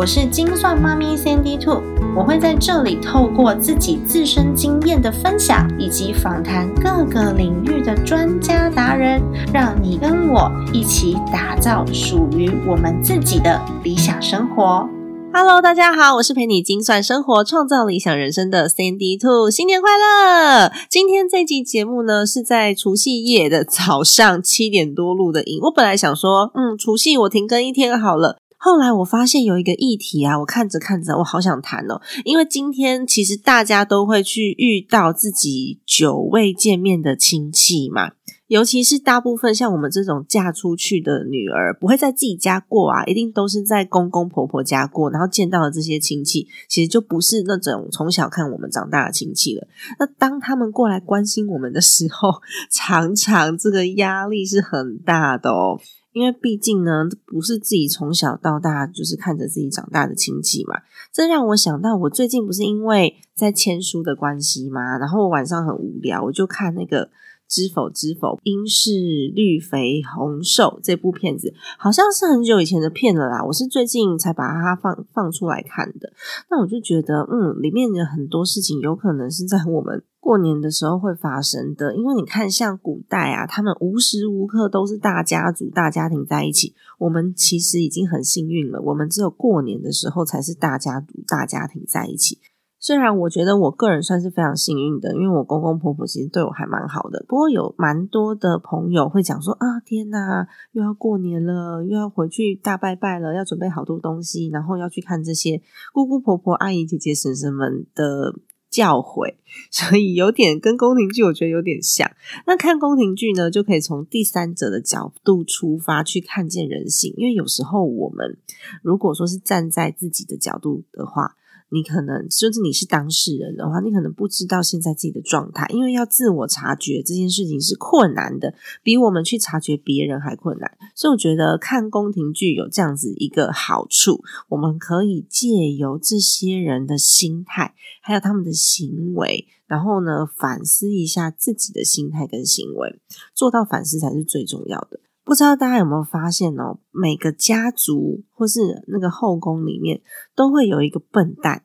[0.00, 1.82] 我是精算妈咪 Sandy Two，
[2.16, 9.20] 我会在这里透过自己自身经验的分享，以及访谈各个领域的专家达人，
[9.52, 14.88] 让你跟我一起打造属于我们自己的理想生活。
[15.34, 20.72] Hello，大家好，我是陪你精算生活、创造理想人生的 Sandy Two，新年快乐！
[20.88, 25.58] 今天这集节目呢是在除夕夜的早上七点多录的音。
[25.64, 28.38] 我本来想说，嗯，除夕我停更一天好了。
[28.62, 31.98] 后来我发现有一个议题啊，我看着看着，我好想谈哦。
[32.26, 38.10] 因为今天其实大家都会去遇到自己久未见面的亲戚嘛，
[38.48, 49.66] 尤其是大部分像我们这种嫁出去的女儿，不会在自己家过啊，一定都是在公公婆婆家过，然后见到的这些亲戚，其实就不是那种从小看我们长大的亲戚了。
[49.98, 52.28] 那当他们过来关心我们的时候，
[52.70, 55.80] 常常这个压力是很大的哦。
[56.12, 60.80] 因为毕竟呢，不是自己从小到大就是看着自己长大的亲戚嘛，
[61.12, 67.06] 这让我想到，我最近不是因为在签书的关系嘛，然后我晚上很无聊，我就看那个
[67.50, 68.90] 《知否知否，应是
[69.34, 76.12] 绿肥红瘦》这部片子，好像是很久以前的片了啦，我是最近才把它放放出来看的。
[76.48, 80.02] 那我就觉得，嗯，里面的很多事情有可能是在我们。
[80.20, 86.74] 过年的时候会发生的，因为你看，像古代啊，他们无时无刻都是大家族、大家庭在一起。
[86.98, 92.38] 我们其实已经很幸运了，我们只有过年的时候才是大家族、大家庭在一起。
[92.80, 97.24] 虽然我觉得我个人算是非常幸运的，因为我公公婆婆其实对我还蛮好的。
[97.28, 105.60] 不过有蛮多的朋友会讲说啊，天哪，又要过年了，又要回去大拜拜了，要准备好多东西，然后要去看这些
[105.92, 108.34] 姑姑婆婆、阿姨姐姐、婶婶们的。
[108.70, 109.34] 教诲，
[109.72, 112.08] 所以有点跟宫廷剧，我觉得有点像。
[112.46, 118.38] 那看宫廷剧呢，就可以从第三者的角度出发去看见人性，因为有时候我们
[118.80, 121.34] 如果说是站在自己的角度的话。
[121.72, 130.70] 你可能就是你是当事人的话，你可能不知道现在自己的状态，因为要自我察觉这件事情是困难的，比我们去察觉别人还困难。
[130.94, 143.00] 所以我觉得看宫廷剧有这样子一个好处，我们可以借由这些人的心态，还有他们的行为，然后呢反思一下自己的心态跟行为，
[143.32, 144.98] 做到反思才是最重要的。
[145.30, 146.80] 不知道大家有没有发现哦？
[146.90, 150.00] 每个家族或是那个后宫里面，
[150.34, 151.62] 都会有一个笨蛋。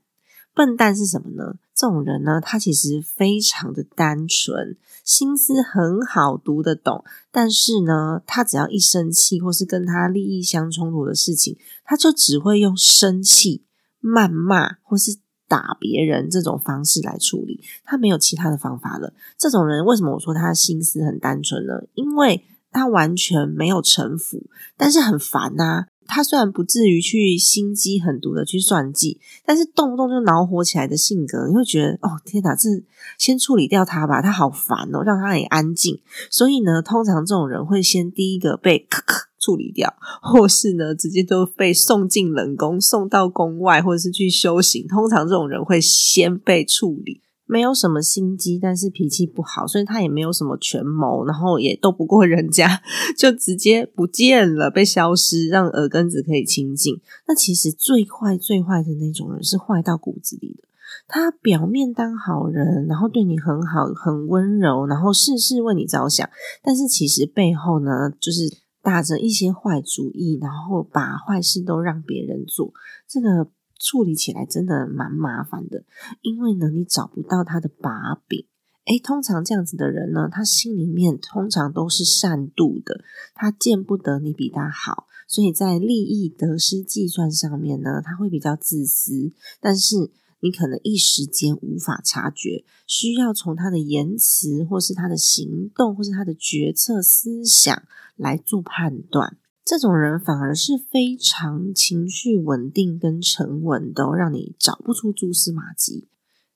[0.54, 1.56] 笨蛋是什么呢？
[1.74, 7.04] 这种人呢，他其实非常的单纯，心思很好，读得懂。
[7.32, 13.64] 但是呢，他只要一生气，或是跟他利益相冲突的事情，他就只会用生气、
[14.00, 15.18] 谩骂或是
[15.48, 17.64] 打别人这种方式来处理。
[17.84, 19.12] 他没有其他的方法了。
[19.40, 21.82] 这种人为什么我说他的心思很单纯呢？
[21.96, 24.44] 因为他完全没有城府，
[24.78, 25.86] 但是很烦呐。
[26.08, 32.70] 他虽然不至于去心机狠毒的去算计，但是动不动就恼火起来的性格，你会觉得哦天哪，这
[33.18, 36.00] 先处理掉他吧，他好烦哦，让他也安静。
[36.30, 44.88] 所以呢，通常这种人会先第一个被咳咳处理掉，或是呢直接都被送进冷宫，送到宫外，或者是去修行。
[44.88, 47.22] 通常这种人会先被处理。
[47.48, 52.82] 没有什么心机，但是脾气不好，所以他也没有什么权谋，然后也斗不过人家，
[53.18, 57.00] 就直接不见了，被消失，让耳根子可以清净。
[57.28, 60.68] 那其实最坏、最坏的那种人是坏到骨子里的。
[61.08, 66.28] 他表面当好人，然后对你很好、很温柔，然后事事为你着想，
[66.64, 68.50] 但是其实背后呢，就是
[68.82, 72.74] 打着一些坏主意，然后把坏事都让别人做。
[73.08, 73.52] 这个。
[73.80, 75.84] 处理起来真的蛮麻烦的，
[76.22, 78.46] 因为呢，你找不到他的把柄。
[78.86, 83.04] 诶，通常这样子的人呢，他心里面通常都是善妒的，
[83.34, 89.34] 他见不得你比他好，所以在利益得失计算上面呢，他会比较自私。
[89.60, 97.84] 但是你可能一时间无法察觉，需要从他的言辞，或是他的行动，或是他的决策思想
[98.16, 99.38] 来做判断。
[99.66, 106.08] 这种人反而是非常情绪稳定跟沉稳的，让你找不出蛛丝马迹。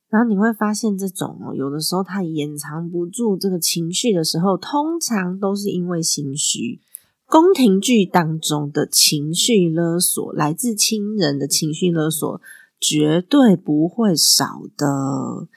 [0.09, 6.79] 然后你会发现，这种哦，有的时候他掩藏不住这个情绪的时候，通常都是因为心虚。
[7.25, 12.39] 宫廷剧当中的情绪勒索，来自亲人的情绪勒索，
[12.79, 15.47] 绝对不会少的。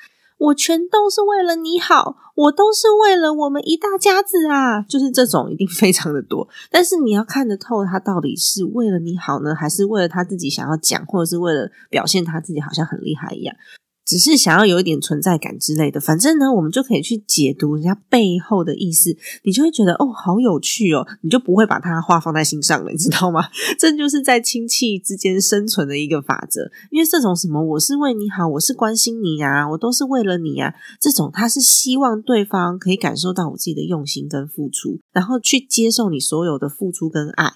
[0.42, 6.48] 我全都是为了你好，我都是为了我们一大家子啊，就是这种一定非常的多。
[6.68, 13.54] 但是你要看得透，他到底是为了你好呢，还是为了他自己想要讲，或者是为了表现他自己好像很厉害一样？
[14.04, 23.44] 只是想要有一点存在感之类的，反正呢，我们就可以去解读人家背后的意思，你就会觉得哦，好有趣哦，你就不会把他话放在心上了，你知道吗？
[23.78, 26.68] 这就是在亲戚之间生存的一个法则。
[26.90, 37.52] 因为这种什么，我是为你好，我是关心你呀，我都是为了你呀，这种他是希望对方可以感受到我自己的用心跟付出，然后去接受你所有的付出跟爱。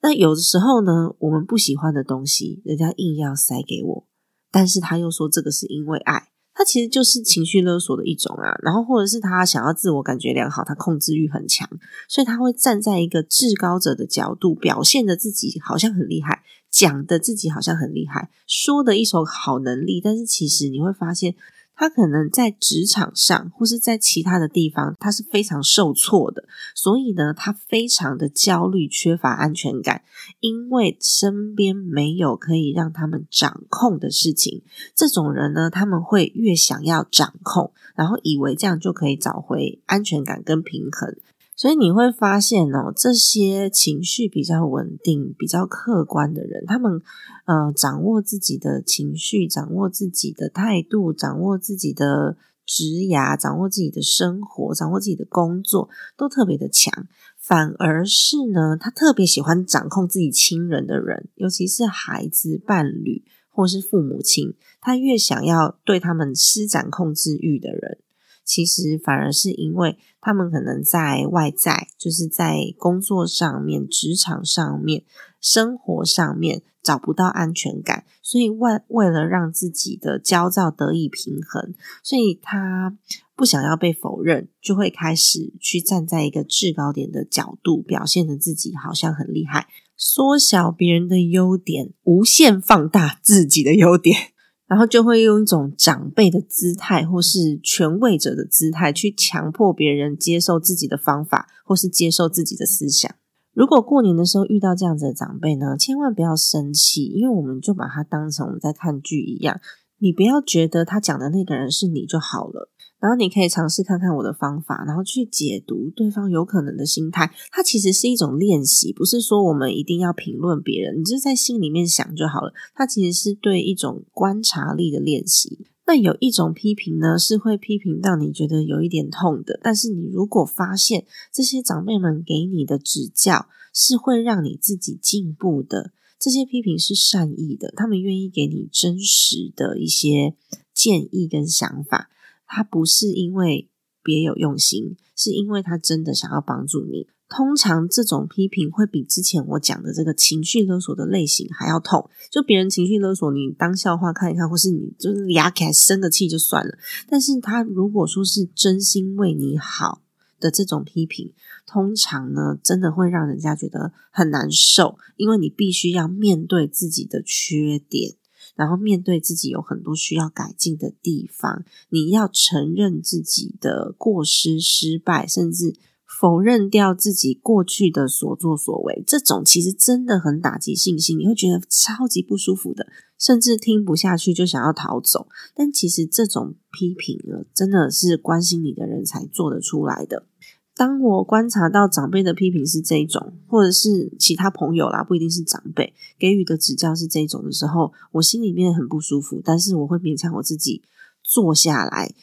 [0.00, 4.04] 那有的时候呢，我们不喜欢的东西，人家硬要塞给我。
[4.52, 8.54] 但是他又说这个是因为爱，他其实就是情绪勒索的一种啊。
[8.62, 11.68] 然后或者是他想要自我感觉良好，他控制欲很强，
[12.08, 20.00] 所以他会站在一个至高者的角度，表现的自己好像很厉害，讲的自己好像很厉害，说的一手好能力。
[20.00, 21.34] 但是其实你会发现。
[21.82, 26.44] 他可能在职场上，或是在其他的地方，他是非常受挫的，
[26.76, 30.04] 所以呢，他非常的焦虑，缺乏安全感，
[30.38, 34.62] 因为身边没有可以让他们掌控的事情。
[34.94, 41.16] 这种人呢，他们会越想要掌控，然后以为这样就可以找回安全感跟平衡。
[41.62, 47.00] 所以你会发现哦，这些情绪比较稳定、比较客观的人，他们
[47.46, 52.36] 呃掌握自己的情绪，掌握自己的态度，掌握自己的
[52.66, 52.82] 职
[53.12, 57.06] 涯，掌握自己的生活，掌握自己的工作，都特别的强。
[57.38, 67.98] 反而是呢，他特别喜欢掌控自己亲人的人，尤其是孩子、伴侣或是父母亲，他越想要对他们施展控制欲的人。
[68.44, 75.04] 其实反而是因为他们可能在外在，就是在工作上面、职场上面、
[75.40, 82.96] 生活上面找不到安全感，所以为为了让自己的焦躁得以平衡，所以他
[83.36, 94.32] 不想要被否认，就会开始去站在一个制高点的角度，表现的自己好像很厉害，缩小别人的优点，无限放大自己的优点。
[94.66, 103.14] 然后就会用一种长辈的姿态，或是权威者的姿态，去强迫别人接受自己的方法，或是接受自己的思想。
[103.52, 109.60] 如果过年的时候遇到这样子的长辈呢，千万不要生气，因为我们就把他当成我们在看剧一样。
[109.98, 112.71] 你不要觉得他讲的那个人是你就好了。
[113.02, 117.34] 然后你可以尝试看看我的方法，然后去解读对方有可能的心态。
[117.50, 122.52] 它其实是一种练习，不是说我们一定要评论别人，你就在心里面想就好了。
[122.76, 125.66] 它其实是对一种观察力的练习。
[125.84, 129.58] 那有一种批评呢，是会批评到你觉得有一点痛的。
[129.60, 135.90] 但是你如果发现这些长辈们给你的指教是会让你自己进步的，
[136.20, 140.36] 这些批评是善意的，他们愿意给你真实的一些
[140.72, 142.10] 建议跟想法。
[142.54, 143.70] 他不是因为
[144.02, 147.08] 别有用心，是因为他真的想要帮助你。
[147.30, 152.10] 通常这种批评会比之前我讲的这个情绪勒索的类型还要痛。
[152.30, 156.76] 就别人情绪勒索你当笑话看一看，或是你就是牙开生的气就算了。
[157.08, 160.02] 但是他如果说是真心为你好
[160.38, 161.32] 的这种批评，
[161.66, 168.16] 通常呢真的会让人家觉得很难受，因为你必须要面对自己的缺点。
[168.54, 175.74] 然后面对自己有很多需要改进的地方，你要承认自己的过失、失败，甚至
[176.20, 179.02] 否认掉自己过去的所作所为。
[179.06, 182.86] 这种其实真的很打击信心，你会觉得超级不舒服的，
[183.18, 185.28] 甚至听不下去就想要逃走。
[185.54, 190.26] 但其实这种批评呢，真的是关心你的人才做得出来的。
[190.74, 199.40] 当我观察到长辈的批评是这种，或者是其他朋友啦，不一定是长辈给予的指教是这种的时候，我心里面很不舒服。
[199.44, 200.82] 但是我会勉强我自己
[201.22, 202.14] 坐下来，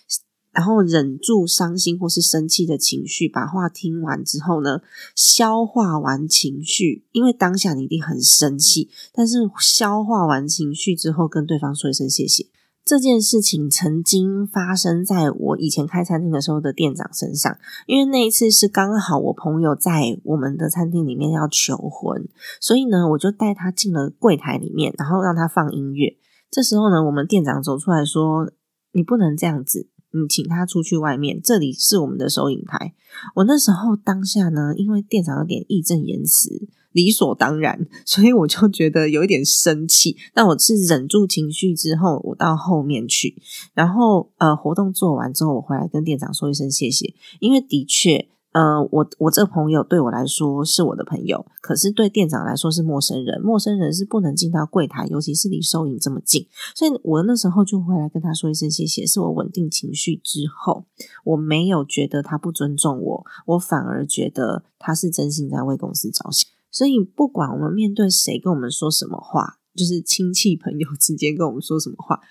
[0.52, 4.82] 然后忍住伤心或是生气的情绪，把话听完之后呢，
[5.16, 7.06] 消化完情绪。
[7.12, 12.48] 因为当下你一定很生气，但是消化完情绪之后，跟对方说一声谢谢。
[12.90, 17.56] 这件事情曾经发生在我以前开餐厅的时候的店长身上，
[17.86, 22.28] 因为那一次是刚好我朋友在我们的餐厅里面要求婚，
[22.60, 26.18] 所以呢，我就带他进了柜台里面，然后让他放音乐。
[26.50, 28.52] 这时候呢，我们店长走出来说
[28.94, 32.96] ：“你不能这样子，你请他出去外面，这里是我们的收银台。”
[33.38, 36.68] 我那时候当下呢，因为店长有点义正言辞。
[36.92, 40.18] 理所当然，所以我就觉得有一点生气。
[40.34, 43.36] 但我是忍住情绪之后，我到后面去，
[43.74, 47.14] 然后呃，活动做完之后，我回来跟店长说一声谢谢。
[47.40, 53.40] 因为的确，呃，我我这个朋友对我来说是我的朋友，可是对店长来说是陌生人。
[53.42, 56.48] 陌生人是不能进到柜台，尤其是离收银这么近。
[56.76, 59.06] 所以我那时候就会来跟他说一声谢谢。
[59.06, 60.86] 是我稳定情绪之后，
[61.24, 66.50] 我没有觉得他不尊重我，我反而觉得他是真心在为公司着想。
[66.72, 72.22] 所以不管我们面对谁跟我们说什么话，就是亲戚朋友之间跟我们说什么话。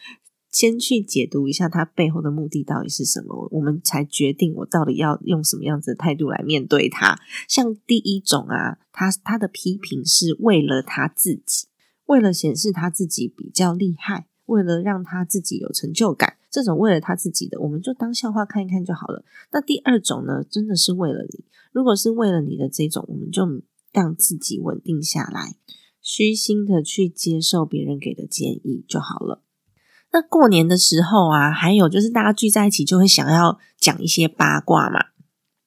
[0.50, 7.20] 先去解读一下他背后的目的到底是什么，我们才决定我到底要用什么样子的态度来面对他。
[7.46, 11.68] 像第一种啊，他他的批评是为了他自己，
[12.06, 19.22] 为了显示他自己比较厉害，为了让他自己有成就感，这种为了他自己的，我们就当笑话看一看就好了。
[19.52, 23.44] 那第二种呢，真的是为了你，如果是为了你的这种，我们就
[23.98, 25.56] 让自己稳定下来，
[26.00, 29.42] 虚心的去接受别人给的建议就好了。
[30.12, 35.06] 那过年的时候啊，还有就是大家聚在一起，就会想要讲一些八卦嘛。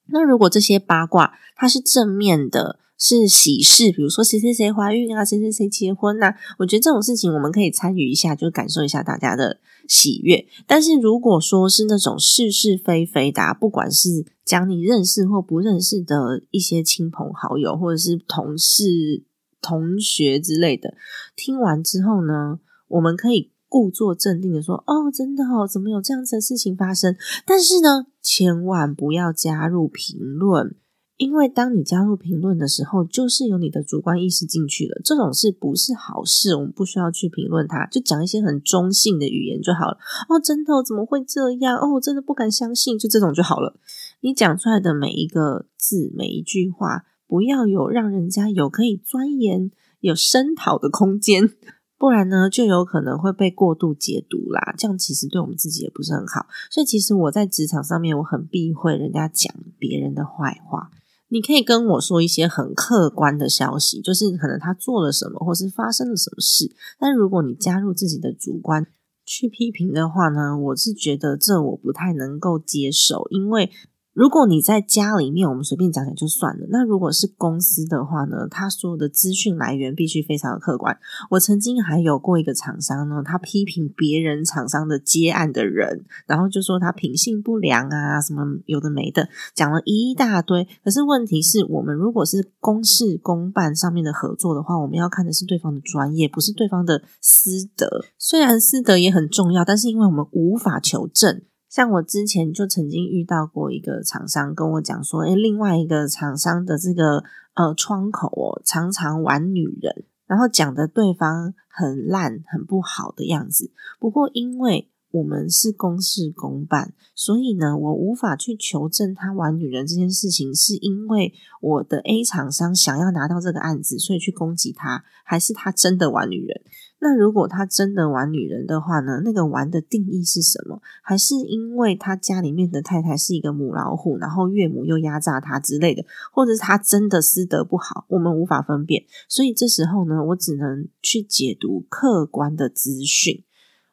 [0.06, 10.46] 那如果这些八卦它是正面的，是喜事，比如说谁谁谁怀孕啊，谁谁谁结婚呐，我觉得这种事情我们可以参与一下，就感受一下大家的喜悦。
[10.68, 19.24] 但是如果说是那种是是非非的，不管是讲你认识或不认识的一些亲朋好友，或者是同事、
[19.60, 20.94] 同学之类的，
[21.34, 23.50] 听完之后呢，我们可以。
[23.72, 27.16] 故作镇定的说：“哦，真的哦，怎么有这样子的事情发生？
[27.46, 30.76] 但是呢，千万不要加入评论，
[31.22, 35.00] 因为当你加入评论的时候，就是有你的主观意识进去了。
[35.04, 39.98] 这种事不是好事，我们不需要去评论它，就讲一些很中性的语言就好了。
[40.28, 41.78] 哦，真的怎么会这样？
[41.78, 43.78] 哦，我真的不敢相信，就这种就好了。
[44.22, 51.50] 你讲出来的每一个字，每一句话，不要有让人家有可以钻研、有声讨的空间。”
[51.96, 54.74] 不然呢，就有可能会被过度解读啦。
[54.76, 56.46] 这样其实对我们自己也不是很好。
[56.68, 60.90] 所以其实我在职场上面，我很避讳人家讲别人的坏话。
[61.32, 66.70] 你可以跟我说一些很客观的消息，就是可能他做了什么，或是发生了什么事。
[66.98, 68.86] 但如果你加入自己的主观
[69.24, 73.70] 去批评的话呢，我是觉得这我不太能够接受，因为。
[74.14, 76.66] 如果你在家里面，我们随便讲讲就算了。
[76.68, 78.46] 那如果是公司的话呢？
[78.50, 80.98] 他所有的资讯来源必须非常的客观。
[81.30, 90.68] 我曾经还有过一个厂商呢，他批评别人厂商的接案的人，然后就说他品性不良啊，什么有的没的，讲了一大堆。
[90.84, 98.04] 可是问题是我们如果是公事公办上面的合作的话，我们要看的是对方的专业，不是对方的私德。
[98.18, 101.40] 虽然私德也很重要，但是因为我们无法求证。
[101.72, 107.24] 像我之前就曾经遇到过一个厂商跟我讲说，诶，另外一个厂商的这个
[107.54, 113.70] 呃窗口哦，常常玩女人，然后讲的对方很烂、很不好的样子。
[113.98, 126.60] 不过因为我们是公事公办，所以呢，我无法去求证他玩女人这件事情，是因为我的 A 厂商想要拿到这个案子，所以去攻击他，还是他真的玩女人？
[127.04, 129.22] 那如果他真的玩女人的话呢？
[129.24, 130.80] 那个玩的定义是什么？
[131.02, 139.02] 还是因为他家里面的太太是一个母老虎，然后岳母又压榨他之类的，或者是他真的私德不好，我们无法分辨。
[139.28, 143.42] 所以这时候呢，我只能去解读客观的资讯。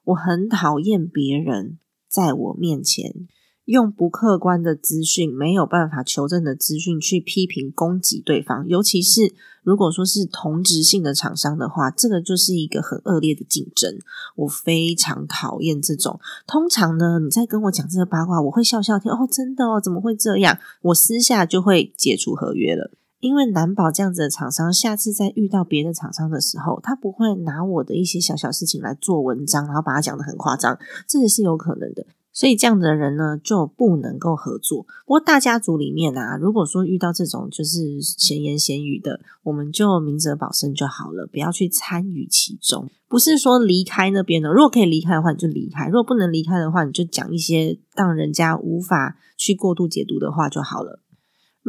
[0.03, 3.27] 我很讨厌别人在我面前。
[3.69, 13.99] 用不客观的资讯、没有办法求证的资讯去批评攻击对方，尤其是如果说是同质性的厂商的话，这个就是一个很恶劣的竞争。
[14.37, 16.19] 我非常讨厌这种。
[16.47, 19.11] 通常呢，你在跟我讲这个八卦，我会笑笑听。
[19.11, 20.57] 哦，真的哦，怎么会这样？
[20.81, 32.07] 我私下就会解除合约了，因为难保这样子的厂商下次再遇到别的厂商的时候，他不会拿我的一些小小事情来做文章，然后把它讲的很夸张，这也是有可能的。
[32.39, 34.83] 所以这样的人呢，就不能够合作。
[35.05, 42.89] 不过大家族里面啊，如果说遇到这种就是闲言闲语的，我们就明哲保身就好了，不要去参与其中。
[43.09, 51.01] 不是说离开那边的，如果可以离开的话，你就离开；如果不能离开的话，你就讲一些让人家无法去过度解读的话就好了。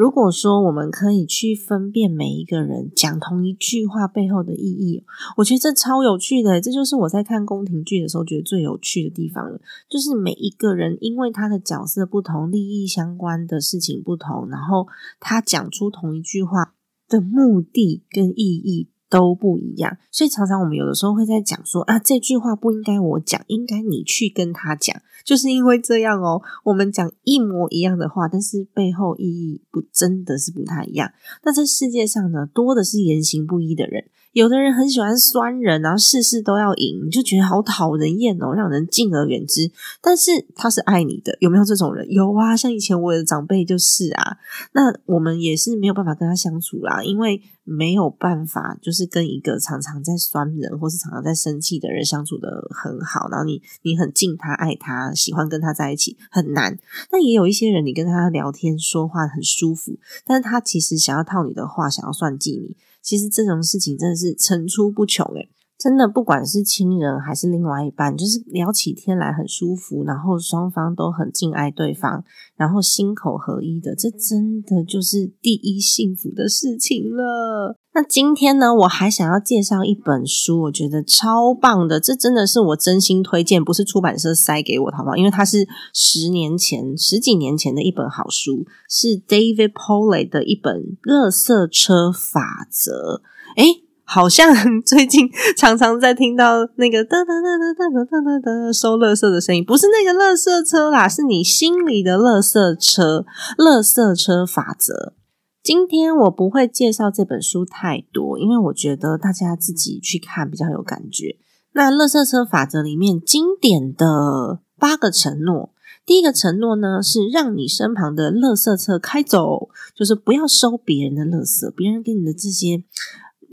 [0.01, 5.05] 如果说我们可以去分辨每一个人讲同一句话背后的意义，
[5.37, 6.59] 我觉得这超有趣的。
[6.59, 9.61] 这就是我在看宫廷剧的时候觉得最有趣的地方了。
[9.91, 14.89] 就是每一个人因为他的角色不同，利益相关的事情不同，然后
[15.21, 16.73] 他讲出同一句话
[17.07, 18.89] 的目的跟意义。
[19.11, 26.41] 都不一样，所以常常我们有的时候会在讲说啊，这句话不应该我讲，应该你去跟他讲，就是因为这样哦。
[26.63, 31.11] 我们讲一模一样的话，但是背后意义不真的是不太一样。
[31.43, 39.73] 那这世界上呢，多的是言行不一的人，有的人很喜欢酸人，然后事事都要赢，你就觉得好讨人厌哦，让人敬而远之。
[40.01, 42.09] 但是他是爱你的，有没有这种人？
[42.09, 44.37] 有啊，像以前我的长辈就是啊。
[44.73, 53.29] 那我们也是没有办法跟他相处啦，因为没有办法，就是跟一个常常在酸人或是常常在生气的人相处的很好。
[53.31, 56.77] 然后你你很敬他、爱他、喜欢跟他在一起，很难。
[57.13, 62.77] 那也有一些人，你跟他聊天说话很舒服，但是他其实想要套你的话，想要算计你。
[63.01, 65.49] 其实这种事情真的是层出不穷诶
[65.81, 72.23] 真的不管是亲人还是另外一半，就是聊起天来很舒服，然后双方都很敬爱对方，
[72.55, 77.79] 然后心口合一的，这真的就是第一幸福的事情了。
[77.95, 85.17] 那今天呢，我还想要介绍一本书，我觉得超棒的，这真的是我真心推荐，不是出版社塞给我的，好不好？
[85.17, 93.23] 因为它是十年前、十几年前的一本好书，是 David Polley 的一本《乐色车法则》。
[93.63, 93.83] 诶
[94.13, 94.53] 好像
[94.85, 103.25] 最近常常在听到那个哒哒哒哒哒哒哒哒收垃圾的声音，不是那个垃圾车啦，是你心里的垃圾车。
[103.57, 105.15] 垃圾车法则。
[105.63, 111.37] 今天我不会介绍这本书太多，因为我觉得大家自己去看比较有感觉。
[111.75, 115.73] 那垃圾车法则里面经典的八个承诺，
[116.05, 122.83] 第一个承诺呢是让你身旁的垃圾车开走，就是不要收别人的垃圾，别人给你的这些。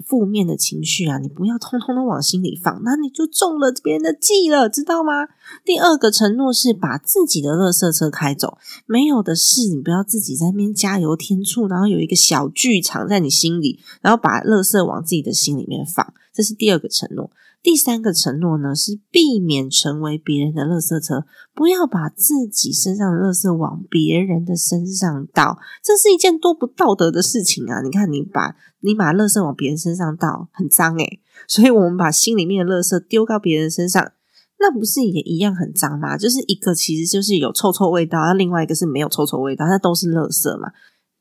[0.08, 5.28] 负面的情绪啊，你不要通通都往心里放，那你就中了别人的计了，知道吗？
[5.66, 17.30] 第二个承诺是把自己的垃圾车开走，没有的事，你不要自己在那边加油添醋，然后有一个小剧场在你心里，然后把垃圾往自己的心里面放，这是第二个承诺。
[17.64, 27.82] 第三个承诺呢，是避免成为别人的垃圾车，不要把自己身上的垃圾往别人的身上倒，这是一件多不道德的事情啊！
[27.82, 34.14] 你看，你把你把垃圾往别人身上倒，很脏诶所以我们把心里面的垃圾丢到别人身上，
[34.60, 36.18] 那不是也一样很脏吗？
[36.18, 40.72] 就是一个其实就是有臭臭味道，那另外一个是没有臭臭味道，那都是垃圾嘛。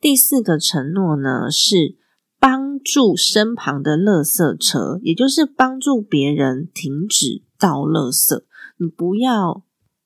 [0.00, 1.96] 第四个承诺呢是。
[2.48, 8.44] 帮助身旁的垃圾车，也就是帮助别人停止倒垃圾。
[8.78, 9.64] 你不要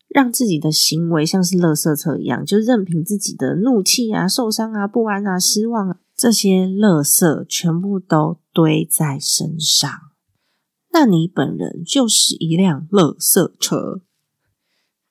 [0.09, 9.91] 让自己的行为像是垃圾车一样，就任凭自己的怒气啊、受伤啊、不安啊、失望啊这些垃圾全部都堆在身上。
[10.95, 14.01] 那你本人就是一辆垃圾车。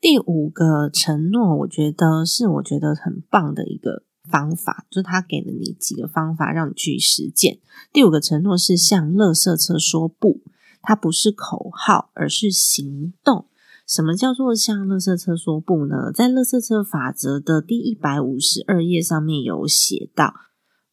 [0.02, 4.09] 第五个承诺，我觉得是我觉得很棒的一个。
[4.30, 7.60] 方法就是他给了你几个方法让你去实践。
[7.92, 10.42] 第五个承诺是向垃圾车说不，
[10.82, 13.48] 它不是口号，而是行动。
[13.88, 16.12] 什么叫做向垃圾车说不呢？
[16.14, 20.34] 在垃圾车法则的第一百五十二页上面有写到：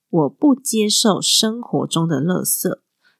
[0.08, 2.78] 我不接受生活中的垃圾。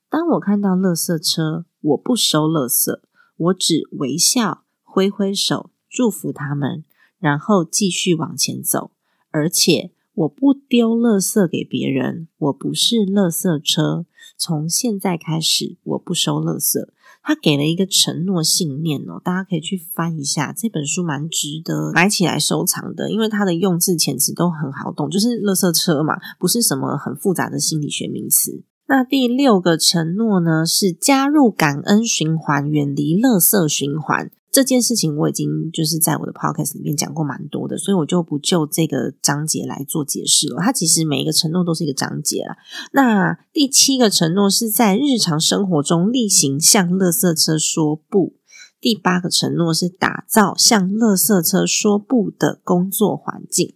[0.09, 3.01] 当我看到垃圾车，我不收垃圾，
[3.37, 6.85] 我只微笑、挥挥手，祝福他们，
[7.19, 8.93] 然后继续往前走，
[9.31, 9.93] 而且。
[10.17, 14.07] 我不丢垃圾给别人，我不是垃圾车。
[14.39, 16.89] 从现在开始，我不收垃圾。
[17.23, 28.63] 他给了一个承诺信念哦，大家可以去翻一下这本书，蛮值得买起来收藏的，因为它的用字遣词都很好懂，就是垃圾车嘛，不是什么很复杂的心理学名词。
[28.89, 34.31] 那第六个承诺呢，是加入感恩循环，远离垃圾循环。
[34.57, 40.63] 这件事情我已经就是在我的 podcast 里面讲过蛮多的，所以我就不就这个章节来做解释了。
[40.63, 42.57] 它其实每一个承诺都是一个章节啦。
[42.93, 48.37] 那第七个承诺是在日常生活中例行向垃圾车说不。
[48.81, 53.75] 第八个承诺是打造向垃圾车说不的工作环境。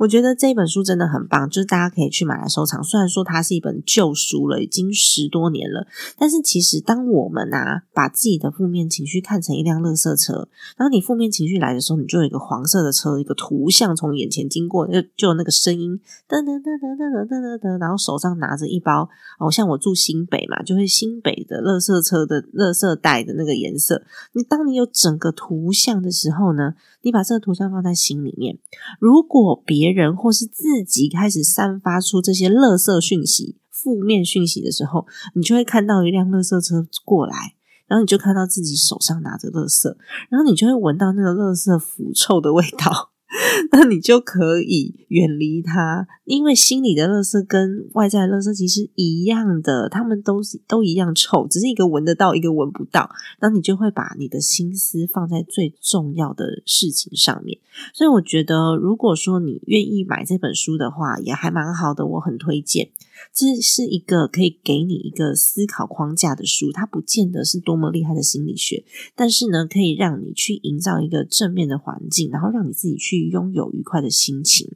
[0.00, 2.82] 我觉得这本书真的很棒，就是大家可以去买来收藏。
[2.82, 5.86] 虽然说它是一本旧书了，已经十多年了，
[6.16, 19.06] 但是其实当我们啊把自己的负面情绪看成一辆垃圾车，然后你负面情绪来的时候，你就有一个黄色的车，一个图像从眼前经过，就就有那个声音噔噔噔噔噔噔噔噔，然后手上拿着一包，
[19.38, 24.02] 哦，像我住新北嘛，就会新北的垃圾车的垃圾袋的那个颜色。
[24.32, 28.58] 你当你有整个图像的时候呢，你把这个图像放在心里面，
[28.98, 37.54] 如果别人或是自己开始散发出这些垃圾讯息、负面讯息的时候，你就会看到一辆垃圾车过来，
[37.86, 39.94] 然后你就看到自己手上拿着垃圾，
[40.28, 43.10] 然后你就会闻到那个垃圾腐臭的味道。
[43.72, 53.10] 那你就可以远离它，因为心里的垃圾跟外在的垃圾其实一样的，他们都是都一样臭，只是一个闻得到，一个闻不到。
[53.40, 57.58] 那你就会把你的心思放在最重要的事情上面。
[57.94, 62.90] 所以我觉得，如果说你愿意买这本书的话，也还蛮好的，我很推荐。
[63.34, 68.82] 这是一个可以给你一个思考框架的书，它不见得是多么厉害的心理学，
[69.14, 74.70] 但是呢，可以让你去营造一个正面的环境，然后让你自己去拥有愉快的心情。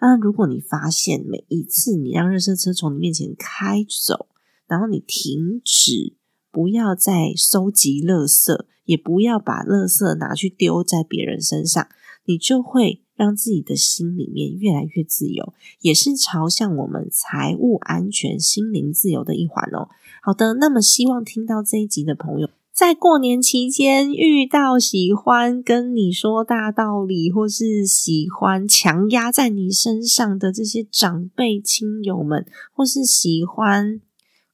[0.00, 4.26] 那如果你发现每一次你让热车车从你面前开走，
[4.66, 6.14] 然后你停止，
[6.50, 11.88] 不要再收集垃圾，也不要把垃圾拿去丢在别人身上，
[12.24, 13.02] 你就会。
[13.18, 19.88] 让自己的心里面越来越自由，也是朝向我们财务安全、心灵自由的一环哦。
[20.22, 34.00] 好的，那么希望听到这一集的朋友，在过年期间遇到喜欢跟你说大道理，或是喜欢强压在你身上的这些长辈亲友们，或是喜欢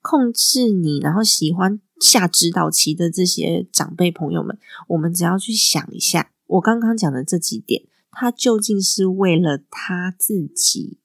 [0.00, 4.58] 控制你，然后喜欢下指导棋的这些长辈朋友们，
[4.88, 7.82] 我们只要去想一下我刚刚讲的这几点。
[8.10, 10.98] 他究竟是为了他自己，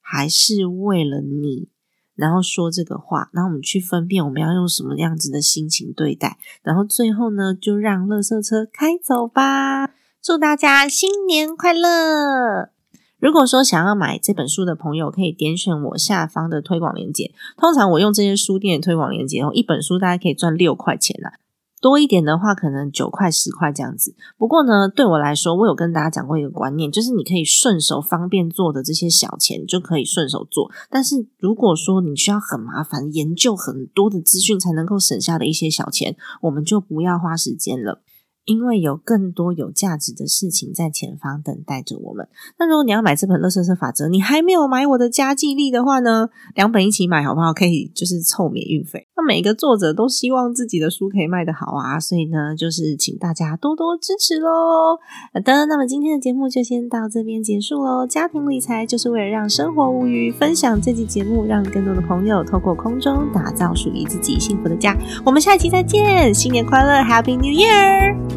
[0.00, 1.68] 还是为了你？
[2.16, 6.38] 然后说这个话，然后我们去分辨，我们要用什么样子的心情对待。
[6.62, 9.90] 然后最后呢，就让垃圾车开走吧。
[10.22, 12.70] 祝大家新年快乐！
[13.18, 17.32] 如果说想要买这本书的朋友，可以点选我下方的推广链接。
[17.56, 21.43] 通常我用这些书店的推广链接，后一本书大概可以赚六块钱啊。
[21.84, 24.14] 多一点的话，可能九块十块这样子。
[24.38, 30.70] 不过呢，对我来说，我有跟大家讲过一个观念，就是你可以顺手方便做的这些小钱，就可以顺手做。
[30.88, 38.00] 但是如果说你需要很麻烦、研究很多的资讯才能够省下的一些小钱，我们就不要花时间了。
[38.44, 42.28] 因为有更多有价值的事情在前方等待着我们。
[42.58, 46.28] 那如果你要买这本《乐色色法则》，你还没有买我的家计力的话呢？
[46.54, 47.52] 两本一起买好不好？
[47.52, 49.06] 可以就是凑免运费。
[49.16, 54.98] 那每个作者都希望自己的书可以卖得好啊，所以呢，就是请大家多多支持喽。
[55.32, 58.06] 好的，那么今天的节目就先到这边结束喽。
[58.06, 64.96] 家庭理财就是为了让生活无虞，分享这期节目，让更多的朋友透过空中打造属于自己幸福的家。
[65.24, 68.33] 我们下一期再见，新年快乐，Happy New Year！